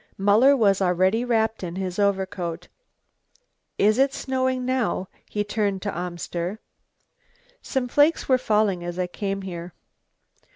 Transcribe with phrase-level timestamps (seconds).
[0.17, 2.67] Muller was already wrapped in his overcoat.
[3.77, 6.57] "Is it snowing now?" He turned to Arnster.
[7.61, 9.73] "Some flakes were falling as I came here."